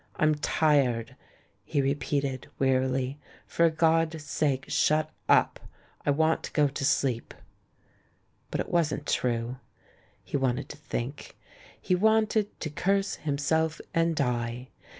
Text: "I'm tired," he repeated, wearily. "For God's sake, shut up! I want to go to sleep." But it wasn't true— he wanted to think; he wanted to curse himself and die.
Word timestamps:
"I'm 0.15 0.33
tired," 0.33 1.15
he 1.63 1.79
repeated, 1.79 2.47
wearily. 2.57 3.19
"For 3.45 3.69
God's 3.69 4.23
sake, 4.23 4.65
shut 4.67 5.11
up! 5.29 5.59
I 6.03 6.09
want 6.09 6.41
to 6.41 6.51
go 6.53 6.67
to 6.67 6.83
sleep." 6.83 7.35
But 8.49 8.61
it 8.61 8.69
wasn't 8.69 9.05
true— 9.05 9.57
he 10.25 10.37
wanted 10.37 10.69
to 10.69 10.77
think; 10.77 11.37
he 11.79 11.93
wanted 11.93 12.59
to 12.61 12.69
curse 12.71 13.17
himself 13.17 13.79
and 13.93 14.15
die. 14.15 14.69